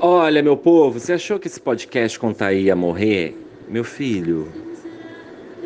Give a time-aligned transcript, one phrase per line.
[0.00, 3.36] Olha, meu povo, você achou que esse podcast contaria ia morrer?
[3.68, 4.46] Meu filho,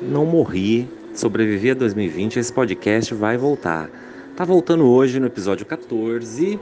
[0.00, 3.90] não morri, sobrevivi a 2020, esse podcast vai voltar.
[4.34, 6.58] Tá voltando hoje no episódio 14,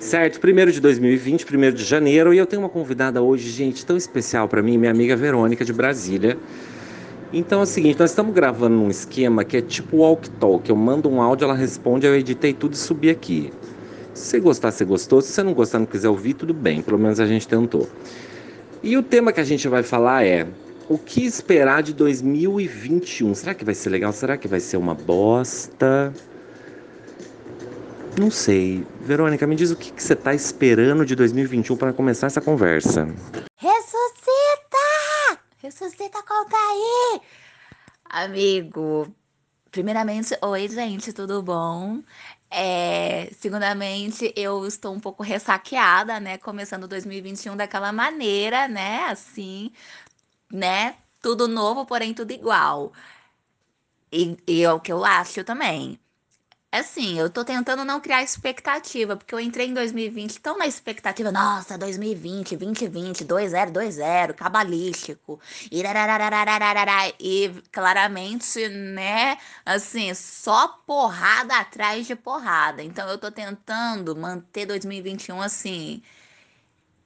[0.00, 0.40] certo?
[0.40, 4.48] Primeiro de 2020, primeiro de janeiro, e eu tenho uma convidada hoje, gente, tão especial
[4.48, 6.36] para mim, minha amiga Verônica de Brasília.
[7.32, 10.68] Então é o seguinte, nós estamos gravando um esquema que é tipo walk talk.
[10.68, 13.52] Eu mando um áudio, ela responde, eu editei tudo e subi aqui.
[14.16, 15.20] Se você gostar, você gostou.
[15.20, 16.80] Se você não gostar, não quiser ouvir, tudo bem.
[16.80, 17.88] Pelo menos a gente tentou.
[18.82, 20.48] E o tema que a gente vai falar é
[20.88, 23.34] o que esperar de 2021?
[23.34, 24.12] Será que vai ser legal?
[24.12, 26.14] Será que vai ser uma bosta?
[28.18, 28.86] Não sei.
[29.02, 33.06] Verônica, me diz o que, que você está esperando de 2021 para começar essa conversa.
[35.58, 37.20] Ressuscita, conta aí!
[38.08, 39.08] Amigo,
[39.70, 42.00] primeiramente, oi, gente, tudo bom?
[42.50, 46.38] É, segundamente, eu estou um pouco ressaqueada, né?
[46.38, 49.04] Começando 2021 daquela maneira, né?
[49.06, 49.72] Assim,
[50.52, 50.96] né?
[51.22, 52.92] Tudo novo, porém tudo igual.
[54.12, 55.98] E, e é o que eu acho também.
[56.78, 61.32] Assim, eu tô tentando não criar expectativa, porque eu entrei em 2020 tão na expectativa,
[61.32, 65.82] nossa, 2020, 2020, 2020, cabalístico, e,
[67.18, 72.82] e claramente, né, assim, só porrada atrás de porrada.
[72.82, 76.02] Então eu tô tentando manter 2021 assim,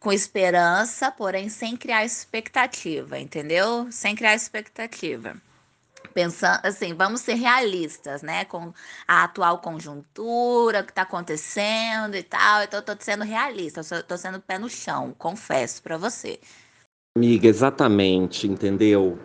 [0.00, 3.86] com esperança, porém sem criar expectativa, entendeu?
[3.92, 5.40] Sem criar expectativa
[6.12, 8.72] pensando assim, vamos ser realistas, né, com
[9.06, 12.62] a atual conjuntura, o que está acontecendo e tal.
[12.62, 16.38] Então, eu tô sendo realista, tô sendo pé no chão, confesso para você.
[17.16, 19.18] Amiga, exatamente, entendeu?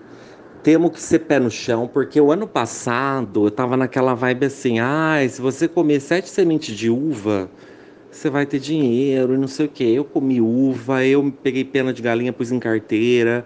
[0.64, 4.80] Temos que ser pé no chão, porque o ano passado eu tava naquela vibe assim,
[4.80, 7.50] ah, se você comer sete sementes de uva,
[8.10, 9.84] você vai ter dinheiro e não sei o que.
[9.84, 13.46] Eu comi uva, eu peguei pena de galinha, pus em carteira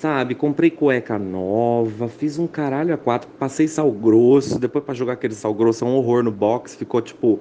[0.00, 5.12] Sabe, comprei cueca nova, fiz um caralho a quatro, passei sal grosso, depois para jogar
[5.12, 7.38] aquele sal grosso é um horror no box, ficou tipo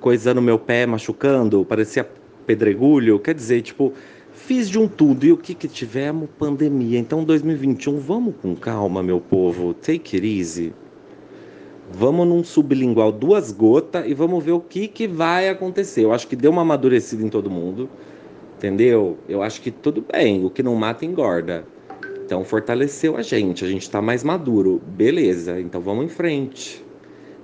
[0.00, 2.04] coisando meu pé, machucando, parecia
[2.44, 3.20] pedregulho.
[3.20, 3.92] Quer dizer, tipo,
[4.32, 6.28] fiz de um tudo e o que que tivemos?
[6.36, 6.98] Pandemia.
[6.98, 10.74] Então 2021, vamos com calma, meu povo, take it easy.
[11.92, 16.02] Vamos num sublingual duas gotas e vamos ver o que que vai acontecer.
[16.02, 17.88] Eu acho que deu uma amadurecida em todo mundo.
[18.58, 19.18] Entendeu?
[19.28, 21.64] Eu acho que tudo bem, o que não mata engorda.
[22.32, 24.80] Então fortaleceu a gente, a gente está mais maduro.
[24.86, 26.82] Beleza, então vamos em frente.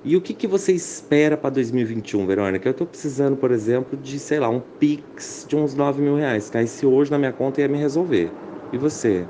[0.03, 2.67] E o que, que você espera para 2021, Verônica?
[2.67, 6.49] Eu estou precisando, por exemplo, de, sei lá, um Pix de uns 9 mil reais.
[6.49, 8.33] Caísse hoje na minha conta e ia me resolver.
[8.73, 9.27] E você?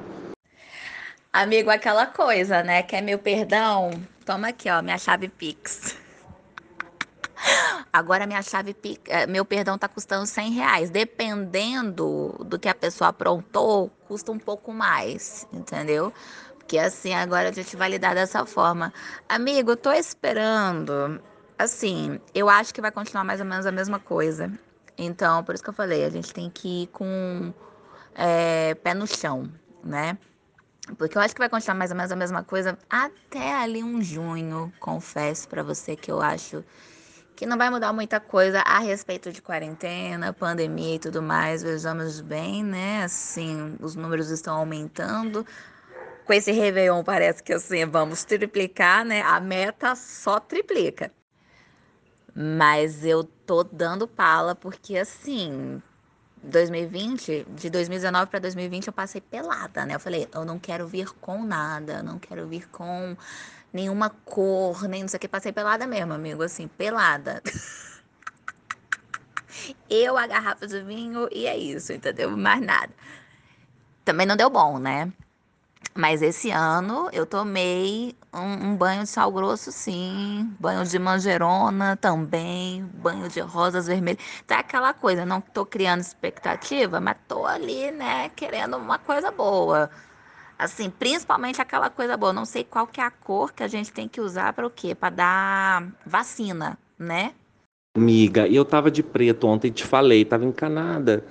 [1.33, 2.85] Amigo, aquela coisa, né?
[2.85, 3.91] Quer meu perdão?
[4.25, 5.97] Toma aqui, ó, minha chave Pix.
[7.93, 8.76] Agora minha chave,
[9.06, 10.91] eh, meu perdão tá custando 100 reais.
[10.91, 16.12] Dependendo do que a pessoa aprontou, custa um pouco mais, entendeu?
[16.59, 18.93] Porque assim, agora a gente vai lidar dessa forma.
[19.28, 21.21] Amigo, tô esperando.
[21.59, 24.53] Assim, eu acho que vai continuar mais ou menos a mesma coisa.
[24.97, 27.53] Então, por isso que eu falei, a gente tem que ir com
[28.15, 29.50] é, pé no chão,
[29.82, 30.19] né?
[30.97, 34.03] Porque eu acho que vai continuar mais ou menos a mesma coisa até ali um
[34.03, 36.65] junho, confesso para você que eu acho
[37.38, 41.62] que não vai mudar muita coisa a respeito de quarentena, pandemia e tudo mais.
[41.62, 43.04] Vejamos bem, né?
[43.04, 45.47] Assim, os números estão aumentando.
[46.25, 49.22] Com esse Réveillon parece que assim, vamos triplicar, né?
[49.22, 51.12] A meta só triplica.
[52.34, 55.81] Mas eu tô dando pala porque assim,
[56.43, 59.94] 2020, de 2019 para 2020 eu passei pelada, né?
[59.94, 63.16] Eu falei, eu não quero vir com nada, não quero vir com
[63.72, 65.28] nenhuma cor, nem não sei o que.
[65.28, 67.43] Passei pelada mesmo, amigo, assim, pelada.
[69.91, 72.37] Eu, a garrafa de vinho e é isso, entendeu?
[72.37, 72.93] Mais nada.
[74.04, 75.12] Também não deu bom, né?
[75.94, 80.49] Mas esse ano eu tomei um, um, banho de sal grosso, sim.
[80.61, 82.84] Banho de manjerona também.
[82.94, 84.22] Banho de rosas vermelhas.
[84.47, 89.91] Tá aquela coisa, não tô criando expectativa, mas tô ali, né, querendo uma coisa boa.
[90.59, 92.33] Assim, principalmente aquela coisa boa.
[92.33, 94.71] Não sei qual que é a cor que a gente tem que usar para o
[94.71, 94.95] quê?
[94.95, 97.33] Para dar vacina, né?
[97.97, 101.25] Amiga, eu tava de preto ontem, te falei, tava encanada.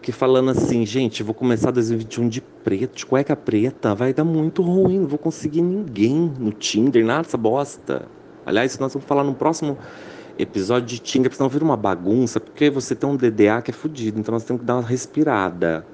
[0.00, 4.62] Que falando assim, gente, vou começar 2021 de preto, de cueca preta, vai dar muito
[4.62, 8.06] ruim, não vou conseguir ninguém no Tinder, nada dessa bosta.
[8.46, 9.76] Aliás, nós vamos falar no próximo
[10.38, 13.74] episódio de Tinder, porque senão vira uma bagunça, porque você tem um DDA que é
[13.74, 15.84] fodido, então nós temos que dar uma respirada.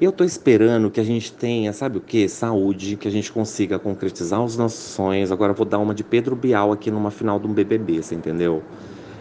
[0.00, 2.28] Eu estou esperando que a gente tenha, sabe o que?
[2.28, 5.32] Saúde, que a gente consiga concretizar os nossos sonhos.
[5.32, 8.62] Agora vou dar uma de Pedro Bial aqui numa final de um BBB, você entendeu?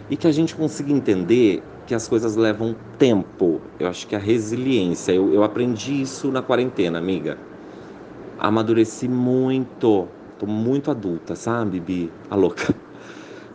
[0.08, 3.62] E que a gente consiga entender que as coisas levam tempo.
[3.80, 5.14] Eu acho que a resiliência.
[5.14, 7.38] Eu, eu aprendi isso na quarentena, amiga.
[8.38, 10.08] Amadureci muito.
[10.38, 12.12] Tô muito adulta, sabe, Bi?
[12.30, 12.76] A louca.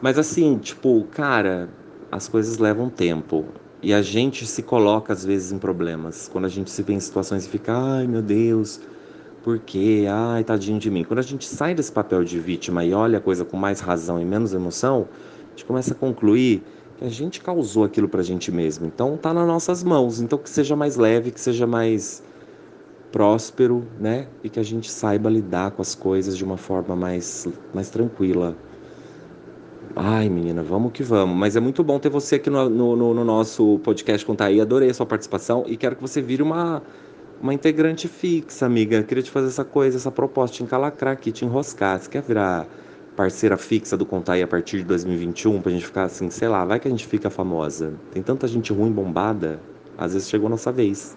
[0.00, 1.69] Mas assim, tipo, cara,
[2.11, 3.44] as coisas levam tempo.
[3.81, 6.28] E a gente se coloca às vezes em problemas.
[6.32, 8.81] Quando a gente se vê em situações e fica, ai meu Deus,
[9.44, 10.06] por quê?
[10.08, 11.05] Ai, tadinho de mim.
[11.05, 14.20] Quando a gente sai desse papel de vítima e olha a coisa com mais razão
[14.20, 15.08] e menos emoção,
[15.46, 16.62] a gente começa a concluir
[17.02, 18.87] a gente causou aquilo pra gente mesmo.
[18.87, 20.20] Então tá nas nossas mãos.
[20.20, 22.22] Então que seja mais leve, que seja mais
[23.10, 24.28] próspero, né?
[24.43, 28.56] E que a gente saiba lidar com as coisas de uma forma mais, mais tranquila.
[29.94, 31.37] Ai, menina, vamos que vamos.
[31.37, 34.60] Mas é muito bom ter você aqui no, no, no nosso podcast com Thaí.
[34.60, 36.82] Adorei a sua participação e quero que você vire uma,
[37.43, 39.02] uma integrante fixa, amiga.
[39.02, 42.00] Queria te fazer essa coisa, essa proposta, te encalacrar aqui, te enroscar.
[42.00, 42.66] Você quer virar
[43.17, 46.81] parceira fixa do Contai a partir de 2021 pra gente ficar assim, sei lá, vai
[46.81, 47.94] que a gente fica famosa.
[48.12, 49.61] Tem tanta gente ruim bombada,
[49.97, 51.17] às vezes chegou a nossa vez.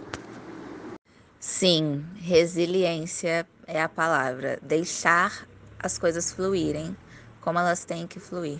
[1.39, 4.59] Sim, resiliência é a palavra.
[4.62, 5.47] Deixar
[5.80, 6.95] as coisas fluírem
[7.39, 8.59] como elas têm que fluir.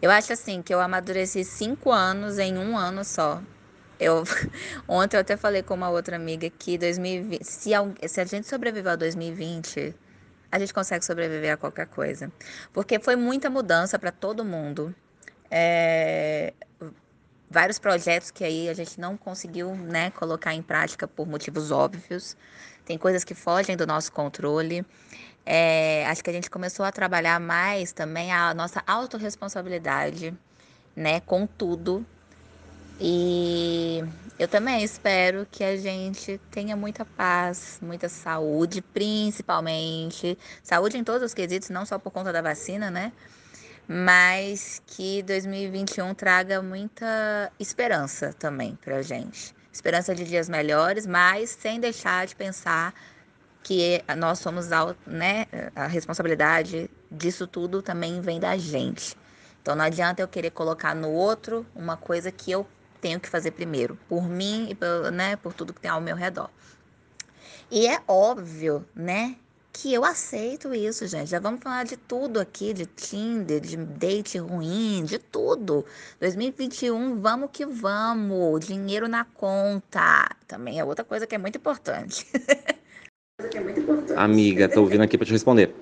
[0.00, 3.42] Eu acho assim que eu amadureci cinco anos em um ano só.
[4.00, 4.24] Eu,
[4.88, 7.70] ontem eu até falei com uma outra amiga que 2020, se,
[8.08, 9.94] se a gente sobreviver a 2020,
[10.54, 12.30] a gente consegue sobreviver a qualquer coisa.
[12.72, 14.94] Porque foi muita mudança para todo mundo.
[15.50, 16.54] É,
[17.50, 22.36] vários projetos que aí a gente não conseguiu né, colocar em prática por motivos óbvios.
[22.84, 24.86] Tem coisas que fogem do nosso controle.
[25.44, 30.32] É, acho que a gente começou a trabalhar mais também a nossa autorresponsabilidade,
[30.94, 32.06] né, com tudo.
[33.00, 34.04] E
[34.38, 40.38] eu também espero que a gente tenha muita paz, muita saúde, principalmente.
[40.62, 43.12] Saúde em todos os quesitos, não só por conta da vacina, né?
[43.88, 49.54] Mas que 2021 traga muita esperança também pra gente.
[49.72, 52.94] Esperança de dias melhores, mas sem deixar de pensar
[53.62, 54.68] que nós somos
[55.06, 59.16] né, a responsabilidade disso tudo também vem da gente.
[59.60, 62.66] Então não adianta eu querer colocar no outro uma coisa que eu
[63.04, 66.16] tenho que fazer primeiro, por mim e por, né, por tudo que tem ao meu
[66.16, 66.48] redor.
[67.70, 69.36] E é óbvio, né,
[69.70, 71.28] que eu aceito isso, gente.
[71.28, 75.84] Já vamos falar de tudo aqui, de Tinder, de date ruim, de tudo.
[76.18, 78.64] 2021, vamos que vamos.
[78.64, 80.34] Dinheiro na conta.
[80.48, 82.26] Também é outra coisa que é muito importante.
[84.16, 85.74] Amiga, tô ouvindo aqui para te responder.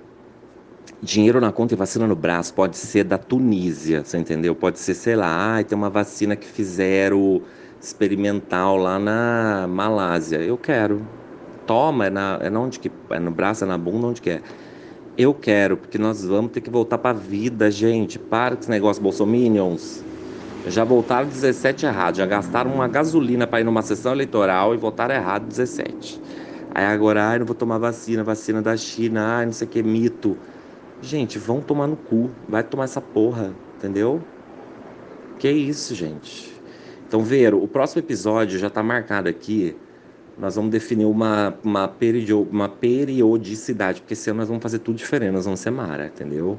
[1.03, 4.55] Dinheiro na conta e vacina no braço pode ser da Tunísia, você entendeu?
[4.55, 7.41] Pode ser, sei lá, ah, tem uma vacina que fizeram
[7.81, 10.37] experimental lá na Malásia.
[10.37, 11.05] Eu quero.
[11.67, 14.29] Toma, é, na, é na onde que é no braço, é na bunda, onde que
[14.29, 14.41] é?
[15.17, 18.17] Eu quero, porque nós vamos ter que voltar pra vida, gente.
[18.17, 20.05] Para com esse negócio bolsominions.
[20.67, 25.13] Já voltaram 17 errado, já gastaram uma gasolina para ir numa sessão eleitoral e votaram
[25.13, 26.21] errado 17.
[26.73, 29.83] Aí agora, ai, não vou tomar vacina, vacina da China, ai, não sei o que,
[29.83, 30.37] mito.
[31.03, 34.21] Gente, vão tomar no cu, vai tomar essa porra, entendeu?
[35.37, 36.49] Que isso, gente.
[37.05, 39.75] Então, Vero, o próximo episódio já tá marcado aqui.
[40.39, 44.95] Nós vamos definir uma, uma, period, uma periodicidade, porque esse ano nós vamos fazer tudo
[44.95, 46.57] diferente, nós vamos ser Mara, entendeu?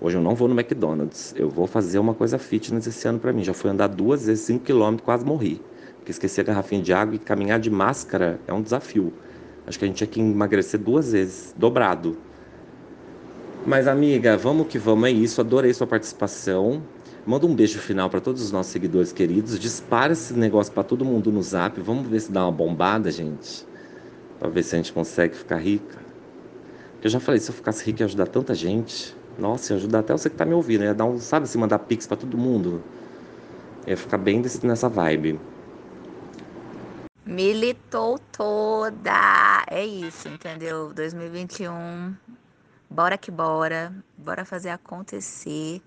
[0.00, 3.32] Hoje eu não vou no McDonald's, eu vou fazer uma coisa fitness esse ano para
[3.32, 3.44] mim.
[3.44, 5.62] Já fui andar duas vezes 5 km, quase morri.
[5.98, 9.12] Porque esqueci a garrafinha de água e caminhar de máscara é um desafio.
[9.68, 12.18] Acho que a gente tinha que emagrecer duas vezes, dobrado.
[13.66, 15.40] Mas, amiga, vamos que vamos, é isso.
[15.40, 16.82] Adorei sua participação.
[17.26, 19.58] Manda um beijo final para todos os nossos seguidores queridos.
[19.58, 21.80] Dispara esse negócio para todo mundo no zap.
[21.80, 23.66] Vamos ver se dá uma bombada, gente.
[24.38, 25.98] Para ver se a gente consegue ficar rica.
[27.02, 29.16] Eu já falei, se eu ficasse rica ia ajudar tanta gente.
[29.38, 30.84] Nossa, ia ajudar até você que tá me ouvindo.
[30.84, 32.82] Ia dar um, sabe, se mandar pix para todo mundo.
[33.86, 35.40] Ia ficar bem desse, nessa vibe.
[37.24, 39.64] Militou toda.
[39.70, 40.92] É isso, entendeu?
[40.92, 42.14] 2021.
[42.94, 43.92] Bora que bora.
[44.16, 45.82] Bora fazer acontecer.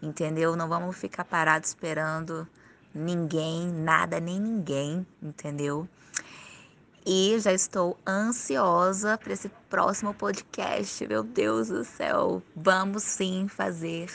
[0.00, 0.54] Entendeu?
[0.54, 2.46] Não vamos ficar parados esperando
[2.94, 5.88] ninguém, nada, nem ninguém, entendeu?
[7.04, 11.04] E já estou ansiosa para esse próximo podcast.
[11.04, 12.40] Meu Deus do céu.
[12.54, 14.08] Vamos sim fazer.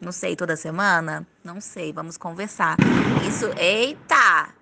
[0.00, 1.26] Não sei, toda semana?
[1.44, 2.78] Não sei, vamos conversar.
[3.28, 4.54] Isso, eita!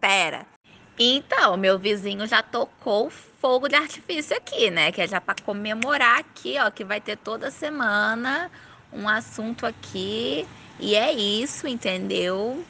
[0.00, 0.53] Pera.
[0.98, 4.92] Então, meu vizinho já tocou fogo de artifício aqui, né?
[4.92, 8.50] Que é já para comemorar aqui, ó, que vai ter toda semana
[8.92, 10.46] um assunto aqui.
[10.78, 12.64] E é isso, entendeu?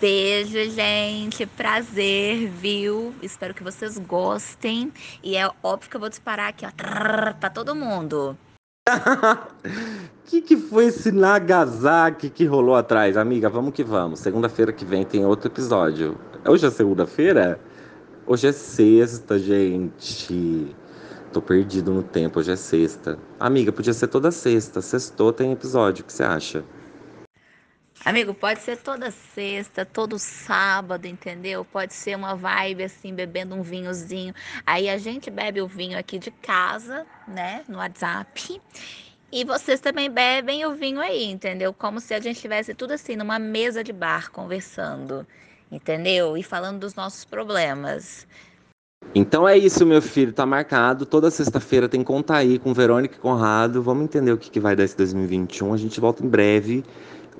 [0.00, 1.44] Beijo, gente.
[1.44, 3.14] Prazer, viu?
[3.22, 4.92] Espero que vocês gostem.
[5.22, 8.36] E é óbvio que eu vou disparar aqui, ó, pra todo mundo.
[10.24, 13.16] que que foi esse Nagasaki que rolou atrás?
[13.16, 14.20] Amiga, vamos que vamos.
[14.20, 16.18] Segunda-feira que vem tem outro episódio.
[16.46, 17.58] Hoje é segunda-feira?
[18.26, 20.76] Hoje é sexta, gente.
[21.32, 23.18] Tô perdido no tempo, hoje é sexta.
[23.40, 24.82] Amiga, podia ser toda sexta.
[24.82, 26.62] Sextou tem episódio, o que você acha?
[28.04, 31.64] Amigo, pode ser toda sexta, todo sábado, entendeu?
[31.64, 34.34] Pode ser uma vibe assim, bebendo um vinhozinho.
[34.66, 38.60] Aí a gente bebe o vinho aqui de casa, né, no WhatsApp.
[39.32, 41.72] E vocês também bebem o vinho aí, entendeu?
[41.72, 45.26] Como se a gente estivesse tudo assim numa mesa de bar conversando,
[45.74, 46.36] entendeu?
[46.36, 48.26] E falando dos nossos problemas.
[49.14, 51.04] Então é isso, meu filho, tá marcado.
[51.04, 53.82] Toda sexta-feira tem conta aí com Verônica e Conrado.
[53.82, 55.72] Vamos entender o que, que vai dar esse 2021.
[55.72, 56.84] A gente volta em breve.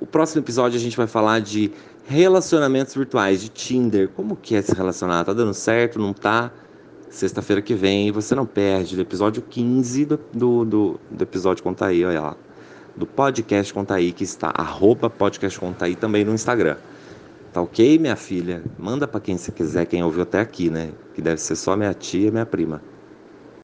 [0.01, 1.73] O próximo episódio a gente vai falar de
[2.07, 4.09] relacionamentos virtuais, de Tinder.
[4.09, 5.25] Como que é se relacionar?
[5.25, 5.99] Tá dando certo?
[5.99, 6.53] Não tá?
[7.09, 8.97] Sexta-feira que vem você não perde.
[8.97, 12.37] Do episódio 15 do, do, do, do episódio Contaí, olha lá.
[12.97, 16.77] Do podcast Contaí, que está arroba podcast Contaí também no Instagram.
[17.55, 18.69] Tá ok, minha filha?
[18.77, 20.93] Manda para quem você quiser, quem ouviu até aqui, né?
[21.15, 22.83] Que deve ser só minha tia e minha prima.